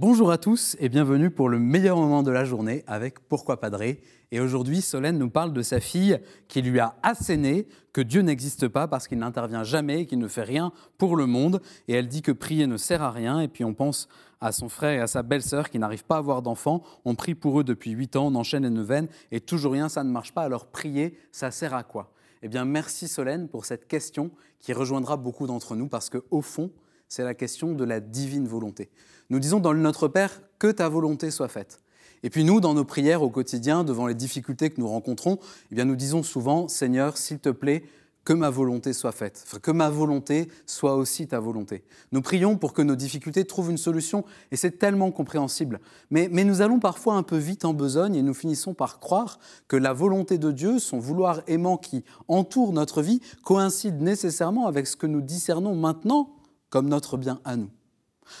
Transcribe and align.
Bonjour 0.00 0.30
à 0.30 0.38
tous 0.38 0.76
et 0.78 0.88
bienvenue 0.88 1.28
pour 1.28 1.48
le 1.48 1.58
meilleur 1.58 1.96
moment 1.96 2.22
de 2.22 2.30
la 2.30 2.44
journée 2.44 2.84
avec 2.86 3.18
Pourquoi 3.18 3.58
Padré. 3.58 4.00
Et 4.30 4.38
aujourd'hui, 4.38 4.80
Solène 4.80 5.18
nous 5.18 5.28
parle 5.28 5.52
de 5.52 5.60
sa 5.60 5.80
fille 5.80 6.20
qui 6.46 6.62
lui 6.62 6.78
a 6.78 6.94
asséné 7.02 7.66
que 7.92 8.00
Dieu 8.00 8.20
n'existe 8.20 8.68
pas 8.68 8.86
parce 8.86 9.08
qu'il 9.08 9.18
n'intervient 9.18 9.64
jamais 9.64 10.02
et 10.02 10.06
qu'il 10.06 10.20
ne 10.20 10.28
fait 10.28 10.44
rien 10.44 10.70
pour 10.98 11.16
le 11.16 11.26
monde. 11.26 11.60
Et 11.88 11.94
elle 11.94 12.06
dit 12.06 12.22
que 12.22 12.30
prier 12.30 12.68
ne 12.68 12.76
sert 12.76 13.02
à 13.02 13.10
rien. 13.10 13.40
Et 13.40 13.48
puis 13.48 13.64
on 13.64 13.74
pense 13.74 14.06
à 14.40 14.52
son 14.52 14.68
frère 14.68 14.92
et 14.92 15.00
à 15.00 15.08
sa 15.08 15.24
belle-sœur 15.24 15.68
qui 15.68 15.80
n'arrivent 15.80 16.04
pas 16.04 16.14
à 16.14 16.18
avoir 16.18 16.42
d'enfants. 16.42 16.84
On 17.04 17.16
prie 17.16 17.34
pour 17.34 17.58
eux 17.58 17.64
depuis 17.64 17.90
huit 17.90 18.14
ans, 18.14 18.28
on 18.28 18.36
enchaîne 18.36 18.62
les 18.62 18.70
neuvaines 18.70 19.08
et 19.32 19.40
toujours 19.40 19.72
rien, 19.72 19.88
ça 19.88 20.04
ne 20.04 20.12
marche 20.12 20.32
pas. 20.32 20.42
Alors 20.42 20.66
prier, 20.66 21.18
ça 21.32 21.50
sert 21.50 21.74
à 21.74 21.82
quoi? 21.82 22.12
Eh 22.42 22.46
bien, 22.46 22.64
merci 22.64 23.08
Solène 23.08 23.48
pour 23.48 23.64
cette 23.64 23.88
question 23.88 24.30
qui 24.60 24.72
rejoindra 24.72 25.16
beaucoup 25.16 25.48
d'entre 25.48 25.74
nous 25.74 25.88
parce 25.88 26.08
qu'au 26.08 26.40
fond, 26.40 26.70
c'est 27.08 27.24
la 27.24 27.34
question 27.34 27.72
de 27.72 27.84
la 27.84 28.00
divine 28.00 28.46
volonté. 28.46 28.90
Nous 29.30 29.40
disons 29.40 29.60
dans 29.60 29.72
le 29.72 29.80
Notre 29.80 30.08
Père 30.08 30.40
que 30.58 30.70
ta 30.70 30.88
volonté 30.88 31.30
soit 31.30 31.48
faite. 31.48 31.80
Et 32.22 32.30
puis 32.30 32.44
nous, 32.44 32.60
dans 32.60 32.74
nos 32.74 32.84
prières 32.84 33.22
au 33.22 33.30
quotidien, 33.30 33.84
devant 33.84 34.06
les 34.06 34.14
difficultés 34.14 34.70
que 34.70 34.80
nous 34.80 34.88
rencontrons, 34.88 35.38
eh 35.70 35.74
bien 35.74 35.84
nous 35.84 35.96
disons 35.96 36.22
souvent, 36.22 36.68
Seigneur, 36.68 37.16
s'il 37.16 37.38
te 37.38 37.50
plaît, 37.50 37.84
que 38.28 38.34
ma 38.34 38.50
volonté 38.50 38.92
soit 38.92 39.12
faite, 39.12 39.46
que 39.62 39.70
ma 39.70 39.88
volonté 39.88 40.48
soit 40.66 40.96
aussi 40.96 41.26
ta 41.26 41.40
volonté. 41.40 41.82
Nous 42.12 42.20
prions 42.20 42.58
pour 42.58 42.74
que 42.74 42.82
nos 42.82 42.94
difficultés 42.94 43.46
trouvent 43.46 43.70
une 43.70 43.78
solution, 43.78 44.22
et 44.50 44.56
c'est 44.56 44.72
tellement 44.78 45.10
compréhensible. 45.10 45.80
Mais, 46.10 46.28
mais, 46.30 46.44
nous 46.44 46.60
allons 46.60 46.78
parfois 46.78 47.14
un 47.14 47.22
peu 47.22 47.38
vite 47.38 47.64
en 47.64 47.72
besogne, 47.72 48.16
et 48.16 48.22
nous 48.22 48.34
finissons 48.34 48.74
par 48.74 48.98
croire 48.98 49.38
que 49.66 49.76
la 49.76 49.94
volonté 49.94 50.36
de 50.36 50.52
Dieu, 50.52 50.78
son 50.78 50.98
vouloir 50.98 51.40
aimant 51.46 51.78
qui 51.78 52.04
entoure 52.26 52.74
notre 52.74 53.00
vie, 53.00 53.22
coïncide 53.44 54.02
nécessairement 54.02 54.66
avec 54.66 54.86
ce 54.86 54.96
que 54.96 55.06
nous 55.06 55.22
discernons 55.22 55.74
maintenant 55.74 56.37
comme 56.70 56.88
notre 56.88 57.16
bien 57.16 57.40
à 57.44 57.56
nous. 57.56 57.70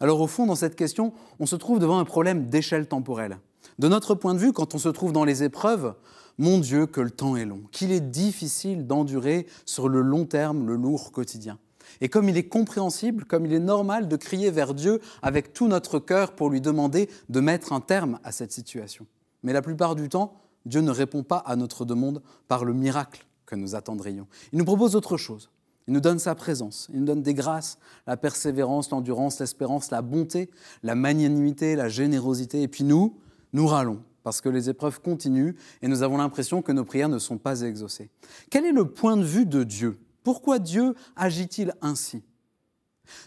Alors 0.00 0.20
au 0.20 0.26
fond, 0.26 0.46
dans 0.46 0.56
cette 0.56 0.76
question, 0.76 1.12
on 1.38 1.46
se 1.46 1.56
trouve 1.56 1.78
devant 1.78 1.98
un 1.98 2.04
problème 2.04 2.46
d'échelle 2.46 2.86
temporelle. 2.86 3.38
De 3.78 3.88
notre 3.88 4.14
point 4.14 4.34
de 4.34 4.38
vue, 4.38 4.52
quand 4.52 4.74
on 4.74 4.78
se 4.78 4.88
trouve 4.88 5.12
dans 5.12 5.24
les 5.24 5.42
épreuves, 5.42 5.94
mon 6.38 6.58
Dieu, 6.58 6.86
que 6.86 7.00
le 7.00 7.10
temps 7.10 7.36
est 7.36 7.44
long, 7.44 7.62
qu'il 7.70 7.92
est 7.92 8.00
difficile 8.00 8.86
d'endurer 8.86 9.46
sur 9.66 9.88
le 9.88 10.00
long 10.00 10.24
terme 10.24 10.66
le 10.66 10.74
lourd 10.74 11.12
quotidien. 11.12 11.58
Et 12.00 12.08
comme 12.08 12.28
il 12.28 12.36
est 12.36 12.48
compréhensible, 12.48 13.24
comme 13.24 13.46
il 13.46 13.52
est 13.52 13.60
normal 13.60 14.08
de 14.08 14.16
crier 14.16 14.50
vers 14.50 14.74
Dieu 14.74 15.00
avec 15.22 15.52
tout 15.52 15.68
notre 15.68 15.98
cœur 15.98 16.32
pour 16.32 16.50
lui 16.50 16.60
demander 16.60 17.10
de 17.28 17.40
mettre 17.40 17.72
un 17.72 17.80
terme 17.80 18.18
à 18.24 18.32
cette 18.32 18.52
situation. 18.52 19.06
Mais 19.42 19.52
la 19.52 19.62
plupart 19.62 19.96
du 19.96 20.08
temps, 20.08 20.34
Dieu 20.66 20.80
ne 20.80 20.90
répond 20.90 21.22
pas 21.22 21.38
à 21.38 21.56
notre 21.56 21.84
demande 21.84 22.22
par 22.48 22.64
le 22.64 22.74
miracle 22.74 23.26
que 23.46 23.56
nous 23.56 23.74
attendrions. 23.74 24.26
Il 24.52 24.58
nous 24.58 24.64
propose 24.64 24.94
autre 24.94 25.16
chose. 25.16 25.50
Il 25.90 25.94
nous 25.94 26.00
donne 26.00 26.20
sa 26.20 26.36
présence, 26.36 26.86
il 26.94 27.00
nous 27.00 27.04
donne 27.04 27.22
des 27.22 27.34
grâces, 27.34 27.76
la 28.06 28.16
persévérance, 28.16 28.90
l'endurance, 28.90 29.40
l'espérance, 29.40 29.90
la 29.90 30.02
bonté, 30.02 30.48
la 30.84 30.94
magnanimité, 30.94 31.74
la 31.74 31.88
générosité. 31.88 32.62
Et 32.62 32.68
puis 32.68 32.84
nous, 32.84 33.18
nous 33.52 33.66
râlons 33.66 34.00
parce 34.22 34.40
que 34.40 34.48
les 34.48 34.70
épreuves 34.70 35.00
continuent 35.00 35.56
et 35.82 35.88
nous 35.88 36.04
avons 36.04 36.18
l'impression 36.18 36.62
que 36.62 36.70
nos 36.70 36.84
prières 36.84 37.08
ne 37.08 37.18
sont 37.18 37.38
pas 37.38 37.62
exaucées. 37.62 38.08
Quel 38.50 38.66
est 38.66 38.72
le 38.72 38.84
point 38.84 39.16
de 39.16 39.24
vue 39.24 39.46
de 39.46 39.64
Dieu? 39.64 39.98
Pourquoi 40.22 40.60
Dieu 40.60 40.94
agit-il 41.16 41.74
ainsi? 41.82 42.22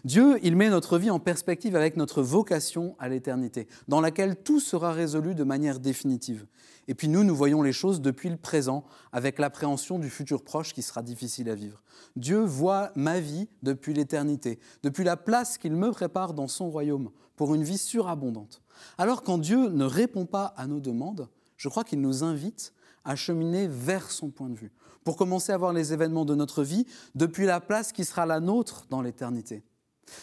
Dieu, 0.03 0.39
il 0.43 0.55
met 0.55 0.69
notre 0.69 0.97
vie 0.97 1.09
en 1.09 1.19
perspective 1.19 1.75
avec 1.75 1.97
notre 1.97 2.21
vocation 2.21 2.95
à 2.99 3.09
l'éternité, 3.09 3.67
dans 3.87 4.01
laquelle 4.01 4.35
tout 4.35 4.59
sera 4.59 4.91
résolu 4.91 5.35
de 5.35 5.43
manière 5.43 5.79
définitive. 5.79 6.45
Et 6.87 6.95
puis 6.95 7.07
nous, 7.07 7.23
nous 7.23 7.35
voyons 7.35 7.61
les 7.61 7.73
choses 7.73 8.01
depuis 8.01 8.29
le 8.29 8.37
présent, 8.37 8.83
avec 9.11 9.39
l'appréhension 9.39 9.99
du 9.99 10.09
futur 10.09 10.43
proche 10.43 10.73
qui 10.73 10.81
sera 10.81 11.01
difficile 11.01 11.49
à 11.49 11.55
vivre. 11.55 11.83
Dieu 12.15 12.39
voit 12.39 12.91
ma 12.95 13.19
vie 13.19 13.47
depuis 13.61 13.93
l'éternité, 13.93 14.59
depuis 14.83 15.03
la 15.03 15.17
place 15.17 15.57
qu'il 15.57 15.73
me 15.73 15.91
prépare 15.91 16.33
dans 16.33 16.47
son 16.47 16.69
royaume, 16.69 17.09
pour 17.35 17.55
une 17.55 17.63
vie 17.63 17.77
surabondante. 17.77 18.61
Alors 18.97 19.23
quand 19.23 19.37
Dieu 19.37 19.69
ne 19.69 19.85
répond 19.85 20.25
pas 20.25 20.53
à 20.57 20.67
nos 20.67 20.79
demandes, 20.79 21.29
je 21.57 21.69
crois 21.69 21.83
qu'il 21.83 22.01
nous 22.01 22.23
invite 22.23 22.73
à 23.05 23.15
cheminer 23.15 23.67
vers 23.67 24.11
son 24.11 24.29
point 24.29 24.49
de 24.49 24.55
vue, 24.55 24.71
pour 25.03 25.17
commencer 25.17 25.51
à 25.51 25.57
voir 25.57 25.73
les 25.73 25.93
événements 25.93 26.25
de 26.25 26.35
notre 26.35 26.63
vie 26.63 26.85
depuis 27.15 27.45
la 27.45 27.59
place 27.59 27.91
qui 27.91 28.05
sera 28.05 28.25
la 28.25 28.39
nôtre 28.39 28.85
dans 28.89 29.01
l'éternité. 29.01 29.63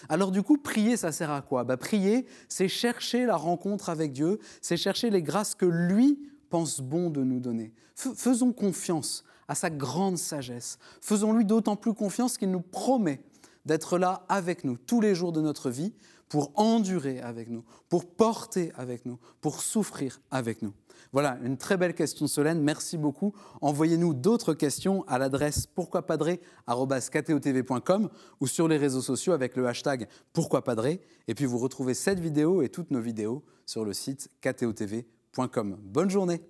Alors 0.09 0.31
du 0.31 0.43
coup, 0.43 0.57
prier, 0.57 0.97
ça 0.97 1.13
sert 1.13 1.31
à 1.31 1.43
quoi? 1.43 1.65
Bah, 1.65 1.77
Prier, 1.77 2.27
c'est 2.49 2.69
chercher 2.69 3.27
la 3.27 3.37
rencontre 3.37 3.89
avec 3.89 4.13
Dieu, 4.13 4.39
c'est 4.61 4.77
chercher 4.77 5.11
les 5.11 5.23
grâces 5.23 5.55
que 5.55 5.67
lui 5.67 6.19
pense 6.49 6.81
bon 6.81 7.11
de 7.11 7.23
nous 7.23 7.41
donner. 7.41 7.73
Faisons 7.95 8.53
confiance 8.53 9.25
à 9.49 9.55
sa 9.55 9.71
grande 9.71 10.17
sagesse. 10.17 10.79
Faisons-lui 11.01 11.45
d'autant 11.45 11.77
plus 11.77 11.95
confiance 11.95 12.39
qu'il 12.39 12.51
nous 12.51 12.61
promet 12.61 13.21
d'être 13.65 13.99
là 13.99 14.25
avec 14.29 14.65
nous 14.65 14.77
tous 14.77 15.01
les 15.01 15.15
jours 15.15 15.33
de 15.33 15.41
notre 15.41 15.71
vie 15.71 15.95
pour 16.29 16.53
endurer 16.55 17.21
avec 17.21 17.49
nous, 17.51 17.65
pour 17.89 18.09
porter 18.09 18.71
avec 18.77 19.05
nous, 19.05 19.19
pour 19.41 19.63
souffrir 19.63 20.21
avec 20.31 20.63
nous. 20.63 20.73
Voilà, 21.13 21.39
une 21.43 21.57
très 21.57 21.77
belle 21.77 21.95
question 21.95 22.29
Solène, 22.29 22.63
merci 22.63 22.97
beaucoup. 22.97 23.33
Envoyez-nous 23.61 24.15
d'autres 24.15 24.55
questions 24.55 25.03
à 25.09 25.19
l'adresse 25.19 25.67
pourquoipadré.com 25.67 28.11
ou 28.41 28.47
sur 28.47 28.69
les 28.69 28.77
réseaux 28.77 29.03
sociaux 29.03 29.33
avec 29.33 29.57
le 29.57 29.67
hashtag 29.67 30.07
pourquoipadré. 30.33 31.01
Et 31.27 31.35
puis 31.35 31.47
vous 31.47 31.59
retrouvez 31.59 31.95
cette 31.95 32.21
vidéo 32.21 32.63
et 32.63 32.69
toutes 32.69 32.93
nos 32.93 33.01
vidéos 33.01 33.43
sur 33.67 33.85
le 33.85 33.93
site 33.93 34.29
ktotv.com. 34.41 35.79
Bonne 35.83 36.11
journée 36.11 36.43